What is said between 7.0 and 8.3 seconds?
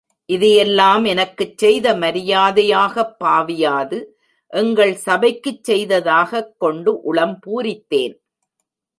உளம் பூரித்தேன்.